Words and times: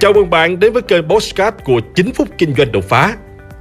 Chào 0.00 0.12
mừng 0.12 0.30
bạn 0.30 0.60
đến 0.60 0.72
với 0.72 0.82
kênh 0.82 1.08
Postcard 1.08 1.56
của 1.64 1.80
9 1.94 2.12
phút 2.12 2.28
kinh 2.38 2.54
doanh 2.54 2.72
đột 2.72 2.84
phá. 2.88 3.16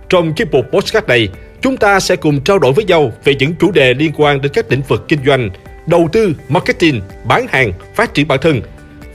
Trong 0.09 0.33
chiếc 0.33 0.51
mục 0.51 0.65
Postcard 0.71 1.07
này, 1.07 1.29
chúng 1.61 1.77
ta 1.77 1.99
sẽ 1.99 2.15
cùng 2.15 2.41
trao 2.41 2.59
đổi 2.59 2.73
với 2.73 2.85
nhau 2.85 3.11
về 3.23 3.35
những 3.35 3.55
chủ 3.59 3.71
đề 3.71 3.93
liên 3.93 4.11
quan 4.17 4.41
đến 4.41 4.51
các 4.55 4.71
lĩnh 4.71 4.81
vực 4.81 5.05
kinh 5.07 5.19
doanh, 5.25 5.49
đầu 5.87 6.09
tư, 6.11 6.33
marketing, 6.49 7.01
bán 7.25 7.47
hàng, 7.49 7.71
phát 7.95 8.13
triển 8.13 8.27
bản 8.27 8.39
thân, 8.41 8.61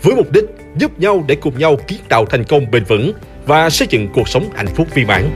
với 0.03 0.15
mục 0.15 0.33
đích 0.33 0.45
giúp 0.77 0.99
nhau 0.99 1.25
để 1.29 1.35
cùng 1.35 1.59
nhau 1.59 1.77
kiến 1.87 1.99
tạo 2.09 2.27
thành 2.27 2.45
công 2.45 2.71
bền 2.71 2.85
vững 2.85 3.13
và 3.47 3.71
xây 3.71 3.89
dựng 3.91 4.09
cuộc 4.15 4.29
sống 4.29 4.49
hạnh 4.55 4.69
phúc 4.75 4.89
viên 4.95 5.07
mãn. 5.07 5.31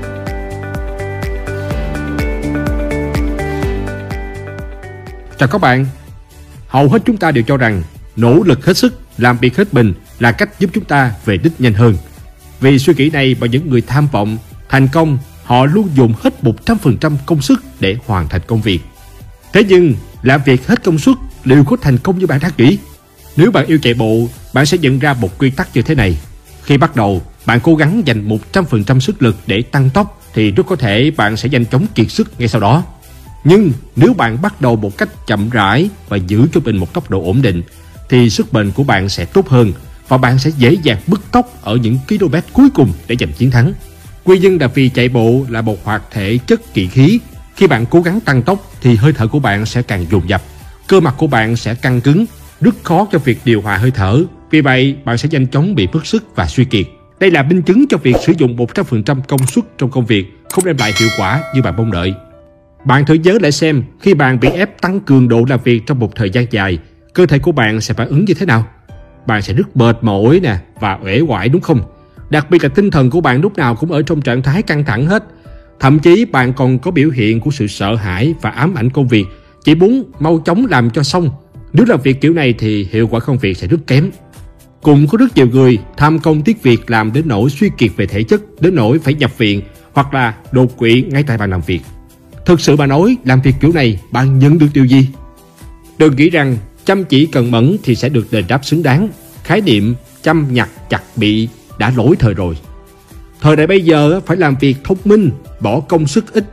Chào 5.38 5.48
các 5.48 5.60
bạn. 5.60 5.86
Hầu 6.68 6.88
hết 6.88 7.02
chúng 7.06 7.16
ta 7.16 7.30
đều 7.30 7.44
cho 7.46 7.56
rằng 7.56 7.82
nỗ 8.16 8.42
lực 8.44 8.64
hết 8.64 8.76
sức, 8.76 8.94
làm 9.18 9.38
việc 9.38 9.56
hết 9.56 9.74
mình 9.74 9.92
là 10.18 10.32
cách 10.32 10.60
giúp 10.60 10.70
chúng 10.74 10.84
ta 10.84 11.14
về 11.24 11.36
đích 11.36 11.60
nhanh 11.60 11.74
hơn. 11.74 11.96
Vì 12.60 12.78
suy 12.78 12.94
nghĩ 12.94 13.10
này 13.10 13.36
mà 13.40 13.46
những 13.46 13.70
người 13.70 13.80
tham 13.80 14.08
vọng, 14.12 14.38
thành 14.68 14.88
công, 14.88 15.18
họ 15.44 15.66
luôn 15.66 15.88
dùng 15.94 16.14
hết 16.20 16.34
100% 16.42 17.16
công 17.26 17.42
sức 17.42 17.62
để 17.80 17.96
hoàn 18.06 18.28
thành 18.28 18.40
công 18.46 18.62
việc. 18.62 18.80
Thế 19.52 19.64
nhưng, 19.68 19.94
làm 20.22 20.40
việc 20.44 20.66
hết 20.66 20.84
công 20.84 20.98
suất 20.98 21.16
liệu 21.44 21.64
có 21.64 21.76
thành 21.82 21.98
công 21.98 22.18
như 22.18 22.26
bạn 22.26 22.40
đã 22.42 22.50
nghĩ? 22.58 22.78
Nếu 23.36 23.50
bạn 23.50 23.66
yêu 23.66 23.78
chạy 23.82 23.94
bộ, 23.94 24.28
bạn 24.52 24.66
sẽ 24.66 24.78
nhận 24.78 24.98
ra 24.98 25.14
một 25.14 25.38
quy 25.38 25.50
tắc 25.50 25.76
như 25.76 25.82
thế 25.82 25.94
này. 25.94 26.18
Khi 26.62 26.76
bắt 26.76 26.96
đầu, 26.96 27.22
bạn 27.46 27.60
cố 27.62 27.74
gắng 27.74 28.02
dành 28.06 28.28
100% 28.52 29.00
sức 29.00 29.22
lực 29.22 29.36
để 29.46 29.62
tăng 29.62 29.90
tốc 29.90 30.22
thì 30.34 30.50
rất 30.50 30.66
có 30.66 30.76
thể 30.76 31.10
bạn 31.16 31.36
sẽ 31.36 31.48
nhanh 31.48 31.66
chóng 31.66 31.86
kiệt 31.94 32.10
sức 32.10 32.40
ngay 32.40 32.48
sau 32.48 32.60
đó. 32.60 32.84
Nhưng 33.44 33.72
nếu 33.96 34.14
bạn 34.14 34.42
bắt 34.42 34.60
đầu 34.60 34.76
một 34.76 34.98
cách 34.98 35.26
chậm 35.26 35.50
rãi 35.50 35.88
và 36.08 36.16
giữ 36.16 36.46
cho 36.52 36.60
mình 36.64 36.76
một 36.76 36.92
tốc 36.92 37.10
độ 37.10 37.24
ổn 37.24 37.42
định 37.42 37.62
thì 38.08 38.30
sức 38.30 38.52
bền 38.52 38.70
của 38.70 38.84
bạn 38.84 39.08
sẽ 39.08 39.24
tốt 39.24 39.48
hơn 39.48 39.72
và 40.08 40.18
bạn 40.18 40.38
sẽ 40.38 40.50
dễ 40.58 40.76
dàng 40.82 40.98
bứt 41.06 41.20
tốc 41.32 41.62
ở 41.62 41.76
những 41.76 41.98
km 42.08 42.34
cuối 42.52 42.68
cùng 42.74 42.92
để 43.08 43.16
giành 43.20 43.32
chiến 43.32 43.50
thắng. 43.50 43.72
Nguyên 44.24 44.42
nhân 44.42 44.58
là 44.60 44.66
vì 44.66 44.88
chạy 44.88 45.08
bộ 45.08 45.46
là 45.48 45.60
một 45.62 45.84
hoạt 45.84 46.02
thể 46.10 46.38
chất 46.46 46.74
kỵ 46.74 46.86
khí. 46.86 47.20
Khi 47.56 47.66
bạn 47.66 47.86
cố 47.90 48.00
gắng 48.00 48.20
tăng 48.20 48.42
tốc 48.42 48.72
thì 48.80 48.96
hơi 48.96 49.12
thở 49.12 49.26
của 49.26 49.38
bạn 49.38 49.66
sẽ 49.66 49.82
càng 49.82 50.06
dồn 50.10 50.28
dập, 50.28 50.42
cơ 50.86 51.00
mặt 51.00 51.14
của 51.18 51.26
bạn 51.26 51.56
sẽ 51.56 51.74
căng 51.74 52.00
cứng, 52.00 52.26
rất 52.60 52.74
khó 52.82 53.06
cho 53.12 53.18
việc 53.18 53.38
điều 53.44 53.62
hòa 53.62 53.76
hơi 53.76 53.90
thở. 53.90 54.22
Vì 54.50 54.60
vậy, 54.60 54.96
bạn 55.04 55.18
sẽ 55.18 55.28
nhanh 55.32 55.46
chóng 55.46 55.74
bị 55.74 55.86
bức 55.92 56.06
sức 56.06 56.36
và 56.36 56.46
suy 56.46 56.64
kiệt. 56.64 56.86
Đây 57.20 57.30
là 57.30 57.42
minh 57.42 57.62
chứng 57.62 57.84
cho 57.88 57.98
việc 57.98 58.16
sử 58.26 58.32
dụng 58.38 58.56
100% 58.56 59.20
công 59.28 59.46
suất 59.46 59.64
trong 59.78 59.90
công 59.90 60.06
việc 60.06 60.26
không 60.50 60.64
đem 60.64 60.76
lại 60.78 60.92
hiệu 60.98 61.08
quả 61.18 61.42
như 61.54 61.62
bạn 61.62 61.76
mong 61.76 61.90
đợi. 61.90 62.14
Bạn 62.84 63.06
thử 63.06 63.14
nhớ 63.14 63.38
lại 63.40 63.52
xem 63.52 63.82
khi 64.00 64.14
bạn 64.14 64.40
bị 64.40 64.48
ép 64.48 64.80
tăng 64.80 65.00
cường 65.00 65.28
độ 65.28 65.44
làm 65.48 65.60
việc 65.64 65.82
trong 65.86 65.98
một 65.98 66.16
thời 66.16 66.30
gian 66.30 66.46
dài, 66.50 66.78
cơ 67.14 67.26
thể 67.26 67.38
của 67.38 67.52
bạn 67.52 67.80
sẽ 67.80 67.94
phản 67.94 68.08
ứng 68.08 68.24
như 68.24 68.34
thế 68.34 68.46
nào? 68.46 68.66
Bạn 69.26 69.42
sẽ 69.42 69.54
rất 69.54 69.76
mệt 69.76 69.98
mỏi 70.02 70.40
nè 70.42 70.56
và 70.80 70.98
uể 71.04 71.20
oải 71.20 71.48
đúng 71.48 71.62
không? 71.62 71.80
Đặc 72.30 72.50
biệt 72.50 72.62
là 72.62 72.68
tinh 72.68 72.90
thần 72.90 73.10
của 73.10 73.20
bạn 73.20 73.40
lúc 73.40 73.56
nào 73.56 73.74
cũng 73.74 73.92
ở 73.92 74.02
trong 74.02 74.22
trạng 74.22 74.42
thái 74.42 74.62
căng 74.62 74.84
thẳng 74.84 75.06
hết. 75.06 75.24
Thậm 75.80 75.98
chí 75.98 76.24
bạn 76.24 76.52
còn 76.52 76.78
có 76.78 76.90
biểu 76.90 77.10
hiện 77.10 77.40
của 77.40 77.50
sự 77.50 77.66
sợ 77.66 77.94
hãi 77.94 78.34
và 78.42 78.50
ám 78.50 78.74
ảnh 78.74 78.90
công 78.90 79.08
việc, 79.08 79.26
chỉ 79.64 79.74
muốn 79.74 80.04
mau 80.20 80.42
chóng 80.44 80.66
làm 80.66 80.90
cho 80.90 81.02
xong. 81.02 81.30
Nếu 81.72 81.86
làm 81.88 82.00
việc 82.00 82.20
kiểu 82.20 82.34
này 82.34 82.54
thì 82.58 82.88
hiệu 82.90 83.08
quả 83.08 83.20
công 83.20 83.38
việc 83.38 83.56
sẽ 83.56 83.66
rất 83.66 83.86
kém. 83.86 84.10
Cũng 84.82 85.06
có 85.06 85.18
rất 85.18 85.36
nhiều 85.36 85.46
người 85.46 85.78
tham 85.96 86.18
công 86.18 86.42
tiếc 86.42 86.62
việc 86.62 86.90
làm 86.90 87.12
đến 87.12 87.28
nỗi 87.28 87.50
suy 87.50 87.70
kiệt 87.78 87.90
về 87.96 88.06
thể 88.06 88.22
chất, 88.22 88.42
đến 88.60 88.74
nỗi 88.74 88.98
phải 88.98 89.14
nhập 89.14 89.38
viện 89.38 89.62
hoặc 89.92 90.14
là 90.14 90.34
đột 90.52 90.76
quỵ 90.76 91.02
ngay 91.02 91.22
tại 91.22 91.38
bàn 91.38 91.50
làm 91.50 91.60
việc. 91.60 91.80
Thực 92.44 92.60
sự 92.60 92.76
mà 92.76 92.86
nói, 92.86 93.16
làm 93.24 93.40
việc 93.40 93.54
kiểu 93.60 93.72
này 93.72 94.00
bạn 94.12 94.38
nhận 94.38 94.58
được 94.58 94.66
điều 94.74 94.84
gì? 94.84 95.08
Đừng 95.98 96.16
nghĩ 96.16 96.30
rằng 96.30 96.56
chăm 96.86 97.04
chỉ 97.04 97.26
cần 97.26 97.50
mẫn 97.50 97.76
thì 97.82 97.94
sẽ 97.94 98.08
được 98.08 98.26
đền 98.30 98.44
đáp 98.48 98.64
xứng 98.64 98.82
đáng. 98.82 99.08
Khái 99.44 99.60
niệm 99.60 99.94
chăm 100.22 100.46
nhặt 100.54 100.68
chặt 100.90 101.02
bị 101.16 101.48
đã 101.78 101.92
lỗi 101.96 102.16
thời 102.18 102.34
rồi. 102.34 102.58
Thời 103.40 103.56
đại 103.56 103.66
bây 103.66 103.80
giờ 103.80 104.20
phải 104.26 104.36
làm 104.36 104.56
việc 104.60 104.76
thông 104.84 104.98
minh, 105.04 105.30
bỏ 105.60 105.80
công 105.80 106.06
sức 106.06 106.32
ít, 106.32 106.44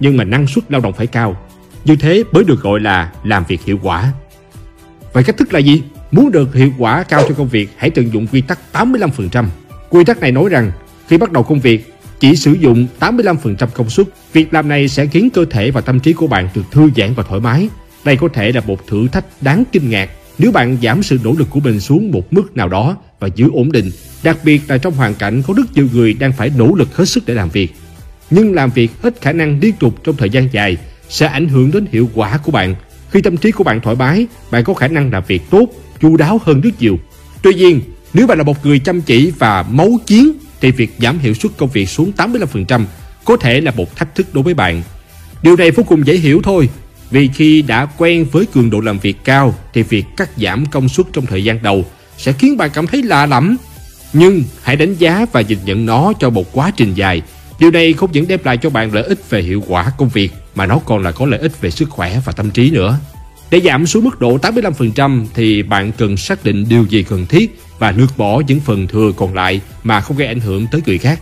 nhưng 0.00 0.16
mà 0.16 0.24
năng 0.24 0.46
suất 0.46 0.64
lao 0.72 0.80
động 0.80 0.92
phải 0.92 1.06
cao. 1.06 1.36
Như 1.84 1.96
thế 1.96 2.24
mới 2.32 2.44
được 2.44 2.62
gọi 2.62 2.80
là 2.80 3.12
làm 3.24 3.44
việc 3.48 3.64
hiệu 3.64 3.78
quả. 3.82 4.12
Vậy 5.12 5.24
cách 5.24 5.36
thức 5.36 5.52
là 5.52 5.58
gì? 5.58 5.82
Muốn 6.10 6.32
được 6.32 6.54
hiệu 6.54 6.72
quả 6.78 7.02
cao 7.02 7.22
cho 7.28 7.34
công 7.34 7.48
việc, 7.48 7.68
hãy 7.76 7.90
tận 7.90 8.12
dụng 8.12 8.26
quy 8.26 8.40
tắc 8.40 8.58
85%. 8.72 9.44
Quy 9.88 10.04
tắc 10.04 10.20
này 10.20 10.32
nói 10.32 10.48
rằng 10.48 10.72
khi 11.08 11.18
bắt 11.18 11.32
đầu 11.32 11.42
công 11.42 11.60
việc, 11.60 11.94
chỉ 12.20 12.36
sử 12.36 12.52
dụng 12.52 12.86
85% 13.00 13.66
công 13.74 13.90
suất. 13.90 14.06
Việc 14.32 14.54
làm 14.54 14.68
này 14.68 14.88
sẽ 14.88 15.06
khiến 15.06 15.30
cơ 15.30 15.44
thể 15.50 15.70
và 15.70 15.80
tâm 15.80 16.00
trí 16.00 16.12
của 16.12 16.26
bạn 16.26 16.48
được 16.54 16.62
thư 16.70 16.90
giãn 16.96 17.14
và 17.14 17.22
thoải 17.22 17.40
mái. 17.40 17.68
Đây 18.06 18.16
có 18.16 18.28
thể 18.28 18.52
là 18.52 18.60
một 18.60 18.86
thử 18.86 19.08
thách 19.08 19.24
đáng 19.40 19.64
kinh 19.72 19.90
ngạc 19.90 20.10
nếu 20.38 20.52
bạn 20.52 20.76
giảm 20.82 21.02
sự 21.02 21.18
nỗ 21.24 21.34
lực 21.38 21.50
của 21.50 21.60
mình 21.60 21.80
xuống 21.80 22.10
một 22.10 22.32
mức 22.32 22.56
nào 22.56 22.68
đó 22.68 22.96
và 23.20 23.28
giữ 23.34 23.50
ổn 23.52 23.72
định, 23.72 23.90
đặc 24.22 24.38
biệt 24.44 24.62
là 24.68 24.78
trong 24.78 24.94
hoàn 24.94 25.14
cảnh 25.14 25.42
có 25.46 25.54
rất 25.56 25.74
nhiều 25.74 25.88
người 25.92 26.14
đang 26.14 26.32
phải 26.32 26.50
nỗ 26.56 26.74
lực 26.74 26.96
hết 26.96 27.04
sức 27.04 27.26
để 27.26 27.34
làm 27.34 27.48
việc. 27.48 27.74
Nhưng 28.30 28.54
làm 28.54 28.70
việc 28.70 28.90
hết 29.02 29.20
khả 29.20 29.32
năng 29.32 29.60
liên 29.60 29.74
tục 29.80 30.04
trong 30.04 30.16
thời 30.16 30.30
gian 30.30 30.48
dài 30.52 30.76
sẽ 31.08 31.26
ảnh 31.26 31.48
hưởng 31.48 31.70
đến 31.70 31.86
hiệu 31.92 32.10
quả 32.14 32.36
của 32.36 32.52
bạn. 32.52 32.74
Khi 33.10 33.22
tâm 33.22 33.36
trí 33.36 33.50
của 33.50 33.64
bạn 33.64 33.80
thoải 33.80 33.96
mái, 33.96 34.26
bạn 34.50 34.64
có 34.64 34.74
khả 34.74 34.88
năng 34.88 35.12
làm 35.12 35.22
việc 35.26 35.42
tốt, 35.50 35.68
chu 36.00 36.16
đáo 36.16 36.40
hơn 36.44 36.60
rất 36.60 36.70
nhiều. 36.80 36.98
Tuy 37.42 37.54
nhiên, 37.54 37.80
nếu 38.14 38.26
bạn 38.26 38.38
là 38.38 38.44
một 38.44 38.66
người 38.66 38.78
chăm 38.78 39.00
chỉ 39.00 39.32
và 39.38 39.62
máu 39.62 39.90
chiến 40.06 40.32
thì 40.60 40.70
việc 40.70 40.90
giảm 40.98 41.18
hiệu 41.18 41.34
suất 41.34 41.52
công 41.56 41.70
việc 41.70 41.88
xuống 41.88 42.12
85% 42.16 42.84
có 43.24 43.36
thể 43.36 43.60
là 43.60 43.70
một 43.70 43.96
thách 43.96 44.14
thức 44.14 44.26
đối 44.34 44.44
với 44.44 44.54
bạn. 44.54 44.82
Điều 45.42 45.56
này 45.56 45.70
vô 45.70 45.82
cùng 45.82 46.06
dễ 46.06 46.14
hiểu 46.14 46.40
thôi, 46.44 46.68
vì 47.10 47.28
khi 47.28 47.62
đã 47.62 47.86
quen 47.86 48.26
với 48.32 48.46
cường 48.46 48.70
độ 48.70 48.80
làm 48.80 48.98
việc 48.98 49.16
cao 49.24 49.54
thì 49.74 49.82
việc 49.82 50.04
cắt 50.16 50.30
giảm 50.36 50.66
công 50.66 50.88
suất 50.88 51.06
trong 51.12 51.26
thời 51.26 51.44
gian 51.44 51.62
đầu 51.62 51.84
sẽ 52.18 52.32
khiến 52.32 52.56
bạn 52.56 52.70
cảm 52.74 52.86
thấy 52.86 53.02
lạ 53.02 53.26
lẫm. 53.26 53.56
Nhưng 54.12 54.42
hãy 54.62 54.76
đánh 54.76 54.94
giá 54.94 55.26
và 55.32 55.40
nhìn 55.40 55.58
nhận 55.64 55.86
nó 55.86 56.12
cho 56.20 56.30
một 56.30 56.52
quá 56.52 56.70
trình 56.76 56.94
dài. 56.94 57.22
Điều 57.60 57.70
này 57.70 57.92
không 57.92 58.12
những 58.12 58.28
đem 58.28 58.40
lại 58.44 58.56
cho 58.56 58.70
bạn 58.70 58.94
lợi 58.94 59.02
ích 59.02 59.30
về 59.30 59.42
hiệu 59.42 59.64
quả 59.66 59.92
công 59.98 60.08
việc 60.08 60.32
mà 60.54 60.66
nó 60.66 60.78
còn 60.78 61.02
là 61.02 61.12
có 61.12 61.26
lợi 61.26 61.40
ích 61.40 61.60
về 61.60 61.70
sức 61.70 61.90
khỏe 61.90 62.20
và 62.24 62.32
tâm 62.32 62.50
trí 62.50 62.70
nữa. 62.70 62.98
Để 63.50 63.60
giảm 63.60 63.86
xuống 63.86 64.04
mức 64.04 64.20
độ 64.20 64.38
85% 64.38 65.26
thì 65.34 65.62
bạn 65.62 65.92
cần 65.92 66.16
xác 66.16 66.44
định 66.44 66.66
điều 66.68 66.84
gì 66.84 67.02
cần 67.02 67.26
thiết 67.26 67.60
và 67.78 67.90
lược 67.90 68.18
bỏ 68.18 68.42
những 68.46 68.60
phần 68.60 68.86
thừa 68.86 69.12
còn 69.16 69.34
lại 69.34 69.60
mà 69.84 70.00
không 70.00 70.16
gây 70.16 70.28
ảnh 70.28 70.40
hưởng 70.40 70.66
tới 70.66 70.80
người 70.86 70.98
khác. 70.98 71.20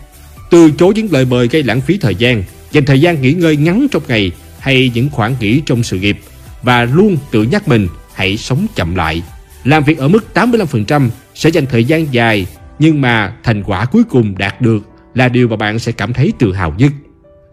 Từ 0.49 0.71
chối 0.71 0.93
những 0.95 1.07
lời 1.11 1.25
mời 1.25 1.47
gây 1.47 1.63
lãng 1.63 1.81
phí 1.81 1.97
thời 1.97 2.15
gian, 2.15 2.43
dành 2.71 2.85
thời 2.85 3.01
gian 3.01 3.21
nghỉ 3.21 3.33
ngơi 3.33 3.57
ngắn 3.57 3.87
trong 3.91 4.03
ngày 4.07 4.31
hay 4.65 4.91
những 4.93 5.09
khoảng 5.09 5.35
nghỉ 5.39 5.61
trong 5.65 5.83
sự 5.83 5.99
nghiệp 5.99 6.17
và 6.61 6.85
luôn 6.85 7.17
tự 7.31 7.43
nhắc 7.43 7.67
mình 7.67 7.87
hãy 8.13 8.37
sống 8.37 8.67
chậm 8.75 8.95
lại. 8.95 9.23
Làm 9.63 9.83
việc 9.83 9.97
ở 9.97 10.07
mức 10.07 10.25
85% 10.33 11.09
sẽ 11.35 11.49
dành 11.49 11.65
thời 11.65 11.83
gian 11.83 12.13
dài 12.13 12.47
nhưng 12.79 13.01
mà 13.01 13.35
thành 13.43 13.63
quả 13.63 13.85
cuối 13.85 14.03
cùng 14.09 14.37
đạt 14.37 14.61
được 14.61 14.79
là 15.13 15.29
điều 15.29 15.47
mà 15.47 15.55
bạn 15.55 15.79
sẽ 15.79 15.91
cảm 15.91 16.13
thấy 16.13 16.33
tự 16.39 16.53
hào 16.53 16.73
nhất. 16.77 16.91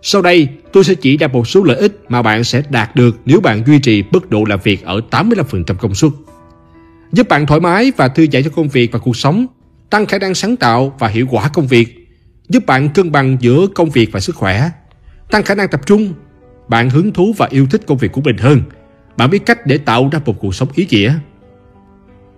Sau 0.02 0.22
đây, 0.22 0.48
tôi 0.72 0.84
sẽ 0.84 0.94
chỉ 0.94 1.16
ra 1.16 1.26
một 1.26 1.48
số 1.48 1.64
lợi 1.64 1.76
ích 1.76 2.00
mà 2.08 2.22
bạn 2.22 2.44
sẽ 2.44 2.62
đạt 2.70 2.96
được 2.96 3.20
nếu 3.24 3.40
bạn 3.40 3.62
duy 3.66 3.78
trì 3.78 4.04
mức 4.10 4.30
độ 4.30 4.44
làm 4.44 4.60
việc 4.64 4.84
ở 4.84 5.00
85% 5.10 5.74
công 5.74 5.94
suất. 5.94 6.12
Giúp 7.12 7.28
bạn 7.28 7.46
thoải 7.46 7.60
mái 7.60 7.92
và 7.96 8.08
thư 8.08 8.26
giãn 8.32 8.42
cho 8.42 8.50
công 8.50 8.68
việc 8.68 8.92
và 8.92 8.98
cuộc 8.98 9.16
sống, 9.16 9.46
tăng 9.90 10.06
khả 10.06 10.18
năng 10.18 10.34
sáng 10.34 10.56
tạo 10.56 10.96
và 10.98 11.08
hiệu 11.08 11.26
quả 11.30 11.48
công 11.48 11.66
việc, 11.66 12.08
giúp 12.48 12.66
bạn 12.66 12.88
cân 12.88 13.12
bằng 13.12 13.36
giữa 13.40 13.66
công 13.74 13.90
việc 13.90 14.12
và 14.12 14.20
sức 14.20 14.36
khỏe, 14.36 14.70
tăng 15.30 15.42
khả 15.42 15.54
năng 15.54 15.68
tập 15.68 15.80
trung, 15.86 16.12
bạn 16.72 16.90
hứng 16.90 17.12
thú 17.12 17.34
và 17.36 17.48
yêu 17.50 17.66
thích 17.70 17.80
công 17.86 17.98
việc 17.98 18.12
của 18.12 18.20
mình 18.20 18.36
hơn, 18.36 18.62
bạn 19.16 19.30
biết 19.30 19.46
cách 19.46 19.66
để 19.66 19.78
tạo 19.78 20.08
ra 20.12 20.20
một 20.24 20.34
cuộc 20.40 20.54
sống 20.54 20.68
ý 20.74 20.86
nghĩa. 20.90 21.14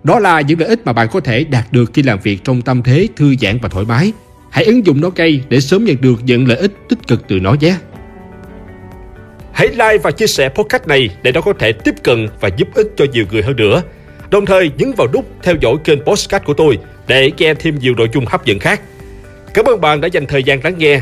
Đó 0.03 0.19
là 0.19 0.41
những 0.41 0.59
lợi 0.59 0.69
ích 0.69 0.85
mà 0.85 0.93
bạn 0.93 1.07
có 1.11 1.19
thể 1.19 1.43
đạt 1.43 1.73
được 1.73 1.91
khi 1.93 2.03
làm 2.03 2.19
việc 2.19 2.43
trong 2.43 2.61
tâm 2.61 2.83
thế 2.83 3.07
thư 3.15 3.35
giãn 3.41 3.57
và 3.61 3.69
thoải 3.69 3.85
mái. 3.85 4.11
Hãy 4.49 4.65
ứng 4.65 4.85
dụng 4.85 5.01
nó 5.01 5.09
ngay 5.15 5.43
để 5.49 5.59
sớm 5.59 5.85
nhận 5.85 6.01
được 6.01 6.15
những 6.25 6.47
lợi 6.47 6.57
ích 6.57 6.71
tích 6.89 7.07
cực 7.07 7.27
từ 7.27 7.39
nó 7.39 7.53
nhé. 7.53 7.75
Hãy 9.51 9.67
like 9.67 9.97
và 9.97 10.11
chia 10.11 10.27
sẻ 10.27 10.49
podcast 10.49 10.87
này 10.87 11.09
để 11.23 11.31
nó 11.31 11.41
có 11.41 11.53
thể 11.59 11.71
tiếp 11.71 11.95
cận 12.03 12.27
và 12.39 12.49
giúp 12.57 12.67
ích 12.75 12.87
cho 12.95 13.05
nhiều 13.13 13.25
người 13.31 13.43
hơn 13.43 13.55
nữa. 13.55 13.81
Đồng 14.29 14.45
thời 14.45 14.71
nhấn 14.77 14.91
vào 14.97 15.07
nút 15.13 15.25
theo 15.43 15.55
dõi 15.61 15.75
kênh 15.83 15.99
podcast 16.05 16.43
của 16.43 16.53
tôi 16.53 16.79
để 17.07 17.31
nghe 17.37 17.53
thêm 17.53 17.79
nhiều 17.79 17.95
nội 17.97 18.09
dung 18.13 18.25
hấp 18.25 18.45
dẫn 18.45 18.59
khác. 18.59 18.81
Cảm 19.53 19.65
ơn 19.65 19.81
bạn 19.81 20.01
đã 20.01 20.07
dành 20.07 20.25
thời 20.25 20.43
gian 20.43 20.63
lắng 20.63 20.75
nghe. 20.77 21.01